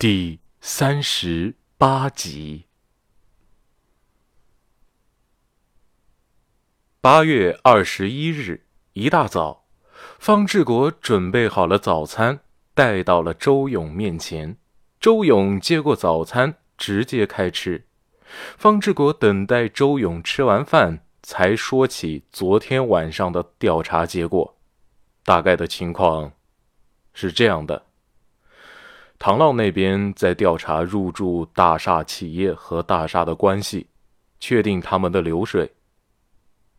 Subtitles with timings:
[0.00, 2.64] 第三十八集。
[7.02, 9.66] 八月二十一日一大早，
[10.18, 12.40] 方志国准备好了早餐，
[12.72, 14.56] 带到了周勇面前。
[14.98, 17.84] 周勇接过早餐，直接开吃。
[18.56, 24.56] 方志国等待周勇吃完饭，才说起昨天晚上的调查结果。
[25.24, 26.32] 大概的情况
[27.12, 27.89] 是这样的。
[29.20, 33.86] 唐浪那边在调查入驻大厦企业和大厦的关系，
[34.40, 35.74] 确定他们的流水。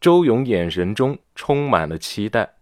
[0.00, 2.54] 周勇眼神中充满了期待。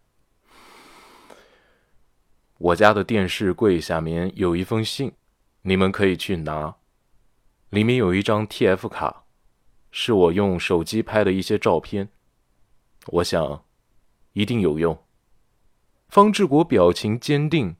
[2.57, 5.13] 我家的电视柜下面有一封信，
[5.61, 6.77] 你们可以去拿，
[7.69, 9.25] 里面有一张 TF 卡，
[9.91, 12.09] 是我用手机拍的一些照片，
[13.09, 13.63] 我想
[14.33, 14.99] 一定有用。
[16.09, 17.77] 方志国表情坚定。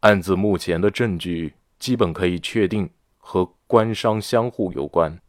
[0.00, 5.20] 案子目前的证据基本可以确定和官商相互有关。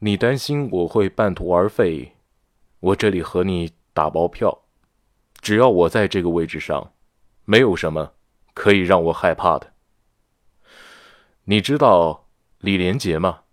[0.00, 2.12] 你担心我会半途而废？
[2.80, 4.64] 我这里和你打包票，
[5.40, 6.92] 只要我在这个位置上，
[7.46, 8.12] 没有什么
[8.52, 9.72] 可以让我害怕的。
[11.44, 13.44] 你知道李连杰吗？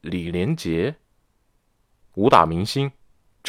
[0.00, 0.94] 李连杰，
[2.14, 2.92] 武打明星。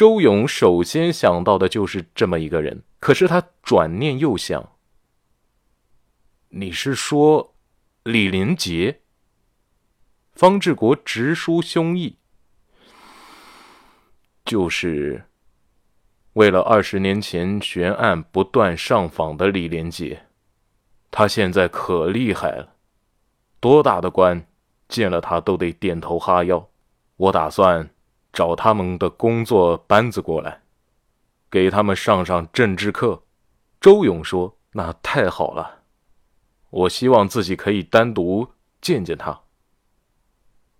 [0.00, 2.84] 周勇首先想到的就是这么一个人。
[3.00, 4.72] 可是他转念又想
[6.48, 7.54] ：“你是说
[8.04, 9.02] 李连杰？”
[10.32, 12.14] 方志国直抒胸臆
[14.42, 15.26] ：“就是
[16.32, 20.24] 为了二十年前悬案不断上访的李连杰，
[21.10, 22.72] 他现在可厉害了，
[23.60, 24.46] 多大的官
[24.88, 26.70] 见了他都得点头哈腰。
[27.18, 27.90] 我打算
[28.32, 30.62] 找他们的工作班子过来。”
[31.50, 33.24] 给他们上上政治课，
[33.80, 35.82] 周勇说：“那太好了，
[36.70, 39.40] 我希望自己可以单独见见他。”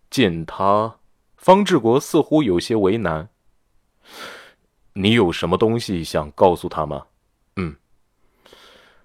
[0.08, 0.98] 见他，
[1.36, 3.28] 方志国似乎有些为难。
[4.92, 7.06] 你有什么东西想告诉他吗？
[7.56, 7.76] 嗯，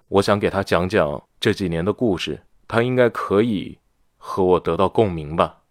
[0.08, 3.78] 我想给他讲讲这几年的故事，他应该可以
[4.16, 5.62] 和我得到共鸣吧。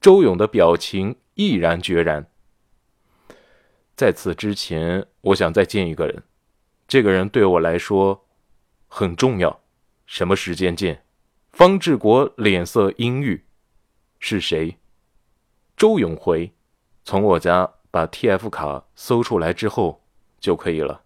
[0.00, 2.28] 周勇的表情毅然决然。
[3.94, 6.24] 在此之前，我想再见一个人，
[6.88, 8.26] 这个人对我来说
[8.88, 9.60] 很重要。
[10.04, 11.04] 什么时间见？
[11.52, 13.44] 方志国脸色阴郁。
[14.18, 14.78] 是谁？
[15.76, 16.52] 周永回。
[17.04, 20.02] 从我家把 TF 卡搜出来之后
[20.40, 21.04] 就可以了。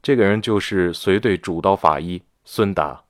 [0.00, 3.02] 这个人就是随队主刀法医孙达。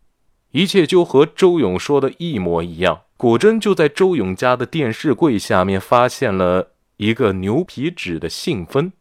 [0.52, 3.02] 一切就和周勇说的一模一样。
[3.20, 6.72] 果真就在周勇家的电视柜下面发现了。
[6.96, 8.92] 一个牛皮纸的信封，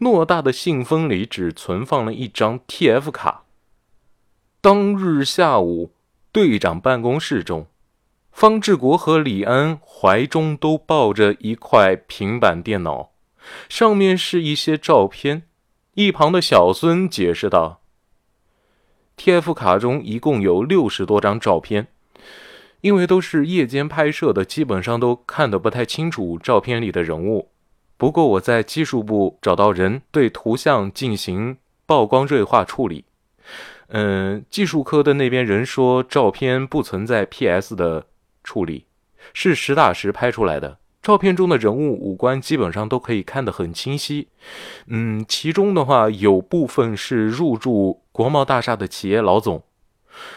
[0.00, 3.44] 偌大的信封里只存放了一张 TF 卡。
[4.60, 5.92] 当日下午，
[6.32, 7.66] 队长办公室中，
[8.32, 13.10] 方志国和李安怀中都抱着一块平板电脑，
[13.68, 15.44] 上面是一些照片。
[15.94, 17.82] 一旁的小孙解释道
[19.16, 21.88] ：“TF 卡中一共有六十多张照片。”
[22.80, 27.50] 因为都是夜间拍摄的，基本上都看得不太清楚照片里的人物。
[27.96, 33.04] 不过我在技术部找到人，对图像进行曝光锐化处理。
[33.88, 38.06] 嗯，技术科的那边人说，照片不存在 PS 的
[38.42, 38.86] 处理，
[39.34, 40.78] 是实打实拍出来的。
[41.02, 44.28] 照片中的人物五官基本上都可以看得很清晰。
[44.86, 49.62] 嗯，其中的话有部分是入驻国贸大厦的企业老总，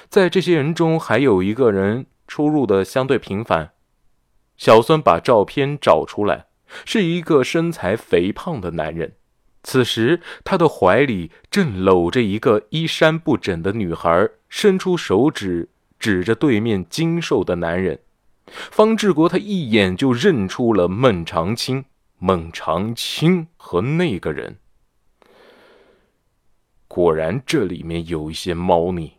[0.09, 2.05] 在这些人中还有一个人。
[2.27, 3.71] 出入的相对频繁。
[4.55, 6.45] 小孙把照片找出来，
[6.85, 9.15] 是一个身材肥胖的男人。
[9.63, 17.99] 此时，他的怀里正搂着一个衣衫不整的女孩，伸出手指指着对面精瘦的男人。
[18.45, 21.85] 方志国他一眼就认出了孟长青。
[22.19, 24.57] 孟长青和那个人，
[26.87, 29.13] 果然这里面有一些猫腻。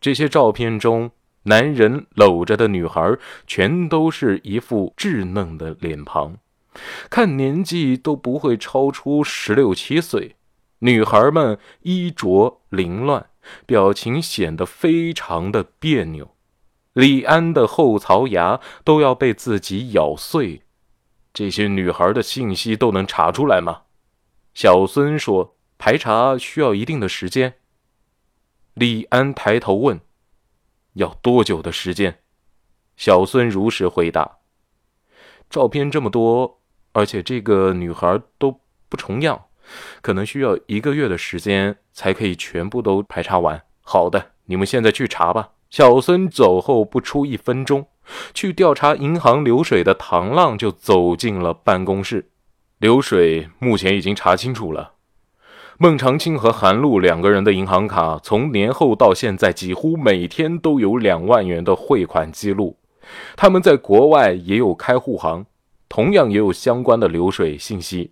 [0.00, 1.10] 这些照片中。
[1.48, 3.16] 男人搂着的女孩，
[3.46, 6.36] 全都是一副稚嫩的脸庞，
[7.08, 10.36] 看年纪都不会超出十六七岁。
[10.80, 13.30] 女孩们衣着凌乱，
[13.64, 16.36] 表情显得非常的别扭。
[16.92, 20.62] 李安的后槽牙都要被自己咬碎。
[21.32, 23.82] 这些女孩的信息都能查出来吗？
[24.52, 27.54] 小孙说：“排查需要一定的时间。”
[28.74, 29.98] 李安抬头问。
[30.98, 32.18] 要多久的时间？
[32.96, 34.38] 小孙如实回答。
[35.48, 36.60] 照片这么多，
[36.92, 39.46] 而且这个女孩都不重样，
[40.02, 43.62] 可能需要一个月的时间才可以全部都排查完。
[43.80, 45.52] 好的，你们现在去查吧。
[45.70, 47.86] 小孙走后不出一分钟，
[48.34, 52.32] 去调查银行流水的唐浪就走进了办公室。
[52.78, 54.94] 流水目前已经查清楚了，
[55.80, 62.76] 孟长青和韩露两个人的银行卡从年后到现在，几乎每天都有两万元的汇款记录。
[63.36, 65.46] 他们在国外也有开户行，
[65.88, 68.10] 同样也有相关的流水信息。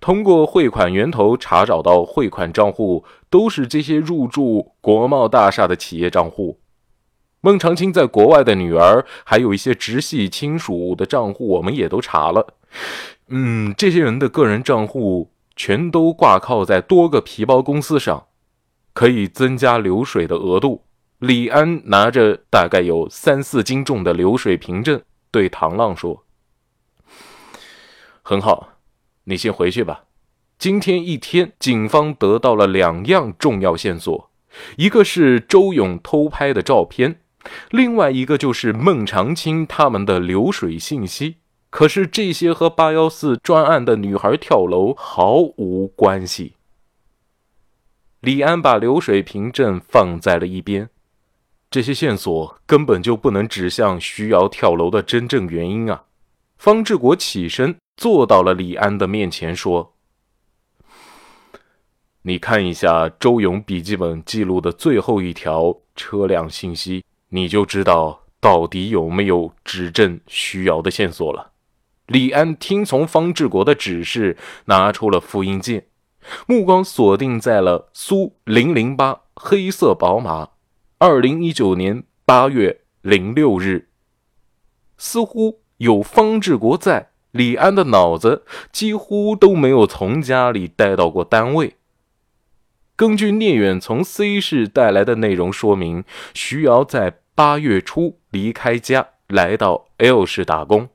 [0.00, 6.60] 通过汇款源头查找到汇款账户，都是这些入驻国贸大厦的企业账户。
[7.42, 12.54] 孟长青在国外的女儿，还有一些直系亲属的账户，我们也都查了。
[13.28, 18.26] 嗯，这些人的个人账户全都挂靠在多个皮包公司上，
[18.92, 20.84] 可以增加流水的额度。
[21.18, 25.00] 李安拿着大概有三四斤重的流水凭证，
[25.30, 26.24] 对唐浪说
[28.22, 28.70] ：“很好，
[29.24, 30.04] 你先回去吧。
[30.58, 34.30] 今天一天，警方得到了两样重要线索，
[34.76, 37.20] 一个是周勇偷拍的照片。”
[37.70, 41.38] 另外一个就是孟长青他们的流水信息，
[41.72, 46.52] 可是这些和八幺四专案的女孩跳楼毫无关系。
[48.20, 50.90] 李安把流水凭证放在了一边，
[51.70, 56.04] 这些线索根本就不能指向徐瑶跳楼的真正原因啊！
[56.58, 59.94] 方志国起身坐到了李安的面前，说
[62.20, 71.51] ：“你看一下周勇笔记本记录的最后一条车辆信息。”你就知道到底有没有指证徐瑶的线索了。
[72.12, 74.36] 李安听从方志国的指示，
[74.66, 75.86] 拿出了复印件，
[76.46, 80.50] 目光锁定在了苏零零八黑色宝马，
[80.98, 83.88] 二零一九年八月零六日。
[84.98, 91.76] 似乎有方志国在，李安的脑子几乎都没有从家里带到过单位。
[92.94, 96.04] 根据聂远从 C 市带来的内容说明，
[96.34, 97.20] 徐瑶在。
[97.34, 100.90] 八月初离开家，来到 L 市打工。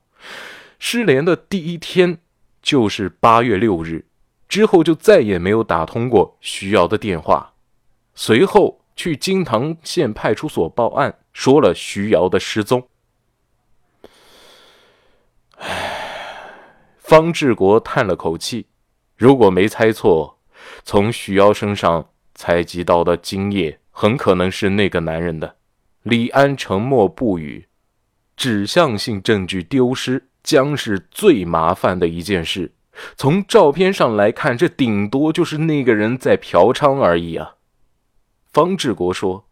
[0.78, 2.18] 失联的第一天
[2.62, 4.06] 就是八月六日，
[4.48, 7.54] 之后就再也没有打通过徐瑶的电话。
[8.14, 12.88] 随后去金堂县派出所报案，说了徐瑶的失踪。
[15.56, 16.54] 唉，
[16.98, 18.66] 方志国叹了口气，
[19.16, 20.38] 如果没猜错，
[20.84, 25.56] 从徐瑶身上采集到的精液，很可能是那个男人的。
[26.04, 27.66] 李安沉默不语，
[28.36, 32.72] 指向性证据丢失将是最麻烦的一件事。
[33.18, 37.56] 从照片上来看，这顶多就是那个人在嫖娼而已啊。
[38.50, 39.46] 方志国说：“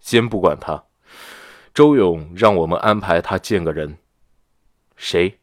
[0.00, 0.84] 先不管他，
[1.74, 3.98] 周勇让我们安排他见个人。
[4.96, 5.38] 谁？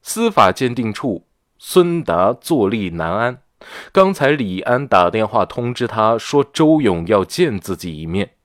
[0.00, 1.26] 司法鉴定处
[1.58, 3.42] 孙达坐立难安。”
[3.90, 8.35] 刚才李安打电话通知他说，周勇要见自己一面。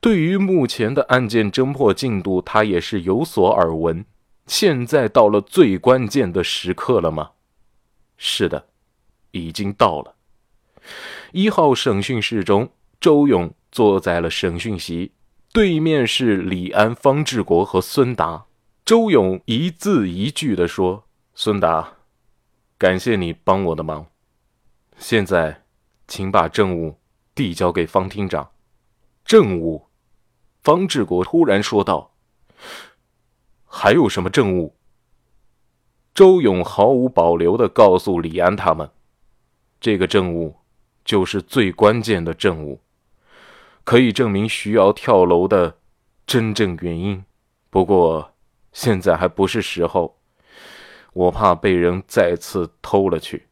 [0.00, 4.04] 对于目前的案件侦破进度，他也是有所耳闻。
[4.46, 7.32] 现在到了最关键的时刻了吗？
[8.16, 8.66] 是的，
[9.30, 10.16] 已经到了。
[11.32, 12.70] 一号审讯室中，
[13.00, 15.12] 周勇坐在了审讯席，
[15.52, 18.46] 对面是李安、方志国和孙达。
[18.84, 21.04] 周勇一字一句地说
[21.34, 21.92] ：“孙达，
[22.76, 24.06] 感谢你帮我的忙。”
[24.98, 25.62] 现在，
[26.08, 26.98] 请把证物
[27.34, 28.50] 递交给方厅长。
[29.30, 29.86] 证物，
[30.60, 32.16] 方志国突然说道
[33.64, 34.74] ：“还有什么证物？”
[36.12, 38.90] 周勇毫无保留的告诉李安他们
[39.80, 40.56] ：“这个证物
[41.04, 42.80] 就是最关键的证物，
[43.84, 45.78] 可以证明徐瑶跳楼的
[46.26, 47.24] 真正原因。
[47.70, 48.34] 不过
[48.72, 50.18] 现在还不是时候，
[51.12, 53.46] 我怕被人再次偷了去。”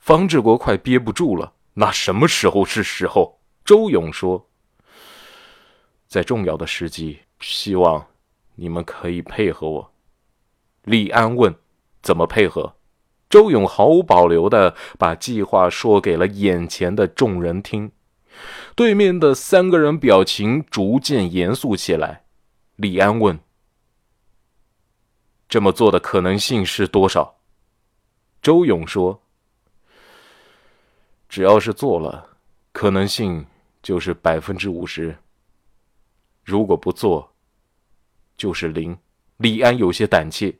[0.00, 3.38] 方志国快憋不住了，那什么时候是时候？
[3.66, 4.48] 周勇说
[6.10, 8.04] ：“在重要的时机，希望
[8.56, 9.92] 你们可以配合我。”
[10.82, 11.54] 李安问
[12.02, 12.74] ：“怎么配合？”
[13.30, 17.92] 周勇毫无保留的把计划说给了眼前的众人听。
[18.74, 22.24] 对面的三个人表情逐渐严肃起来。
[22.74, 23.38] 李安问
[25.48, 27.36] ：“这么做的可能性是多少？”
[28.42, 29.22] 周勇说。
[31.28, 32.30] 只要是做了，
[32.72, 33.46] 可能性
[33.80, 35.16] 就是百分之五十。
[36.44, 37.32] 如果不做，
[38.36, 38.98] 就是零。
[39.36, 40.58] 李安有些胆怯，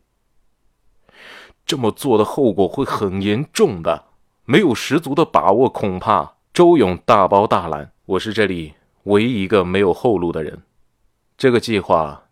[1.66, 4.06] 这么做的后果会很严重的，
[4.46, 7.92] 没有十足的把握，恐怕周勇大包大揽。
[8.06, 8.72] 我是这里
[9.02, 10.62] 唯一一个没有后路的人，
[11.36, 12.28] 这个计划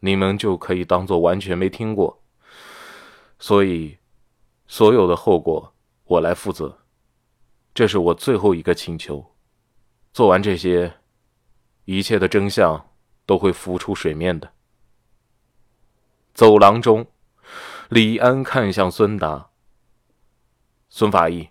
[0.00, 2.22] 你们就可以当做完全没听过。
[3.40, 3.98] 所以，
[4.68, 5.74] 所有的后果
[6.04, 6.78] 我来负责。
[7.74, 9.34] 这是我最后一个请求，
[10.12, 10.97] 做完这些，
[11.90, 12.90] 一切的真相
[13.24, 14.52] 都会浮出水面的。
[16.34, 17.06] 走廊中，
[17.88, 19.48] 李安看向孙达
[20.90, 21.48] ：“孙法医，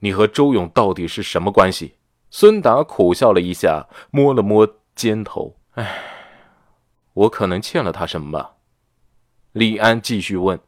[0.00, 1.96] 你和周勇到底是什么关系？”
[2.28, 5.98] 孙达苦笑了一下，摸了摸肩头：“唉，
[7.14, 8.56] 我可能欠了他什么吧。”
[9.52, 10.60] 李安继续问：“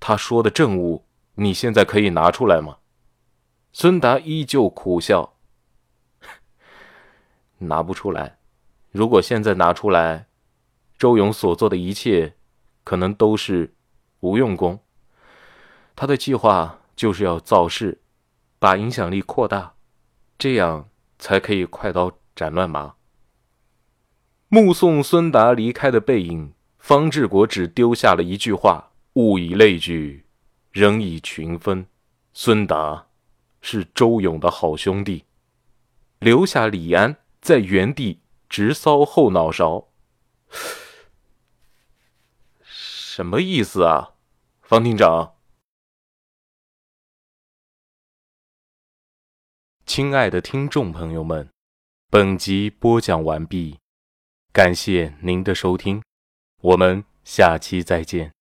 [0.00, 2.78] 他说的证物，你现在可以拿出来吗？”
[3.72, 5.36] 孙达依旧苦笑
[7.60, 8.38] ：“拿不出来。
[8.90, 10.26] 如果现在拿出来。”
[11.00, 12.34] 周勇所做的一切，
[12.84, 13.72] 可能都是
[14.20, 14.80] 无用功。
[15.96, 18.02] 他的计划就是要造势，
[18.58, 19.72] 把影响力扩大，
[20.36, 22.96] 这样才可以快刀斩乱麻。
[24.48, 30.26] 目送孙达离开的背影，方志国只丢下了一句话：“物以类聚，
[30.70, 31.86] 人以群分。”
[32.34, 33.06] 孙达
[33.62, 35.24] 是周勇的好兄弟，
[36.18, 39.88] 留下李安在原地直搔后脑勺。
[42.62, 44.14] 什么意思啊，
[44.62, 45.34] 方厅长？
[49.84, 51.50] 亲爱的听众朋友们，
[52.08, 53.78] 本集播讲完毕，
[54.52, 56.02] 感谢您的收听，
[56.60, 58.32] 我们下期再见。